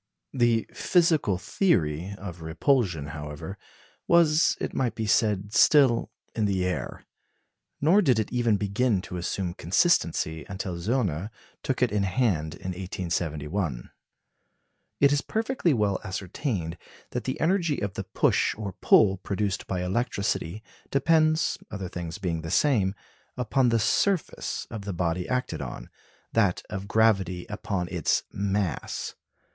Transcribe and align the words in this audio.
The 0.33 0.65
physical 0.73 1.37
theory 1.37 2.15
of 2.17 2.41
repulsion, 2.41 3.09
however, 3.09 3.59
was, 4.07 4.57
it 4.59 4.73
might 4.73 4.95
be 4.95 5.05
said, 5.05 5.53
still 5.53 6.09
in 6.33 6.45
the 6.45 6.65
air. 6.65 7.05
Nor 7.79 8.01
did 8.01 8.17
it 8.17 8.31
even 8.33 8.57
begin 8.57 9.03
to 9.03 9.17
assume 9.17 9.53
consistency 9.53 10.43
until 10.49 10.77
Zöllner 10.79 11.29
took 11.61 11.83
it 11.83 11.91
in 11.91 12.01
hand 12.01 12.55
in 12.55 12.69
1871. 12.69 13.91
It 14.99 15.11
is 15.11 15.21
perfectly 15.21 15.71
well 15.71 15.99
ascertained 16.03 16.79
that 17.11 17.25
the 17.25 17.39
energy 17.39 17.79
of 17.79 17.93
the 17.93 18.05
push 18.05 18.55
or 18.55 18.73
pull 18.81 19.17
produced 19.17 19.67
by 19.67 19.83
electricity 19.83 20.63
depends 20.89 21.59
(other 21.69 21.89
things 21.89 22.17
being 22.17 22.41
the 22.41 22.49
same) 22.49 22.95
upon 23.37 23.69
the 23.69 23.77
surface 23.77 24.65
of 24.71 24.81
the 24.81 24.93
body 24.93 25.29
acted 25.29 25.61
on; 25.61 25.91
that 26.33 26.63
of 26.71 26.87
gravity 26.87 27.45
upon 27.49 27.87
its 27.89 28.23
mass. 28.31 29.13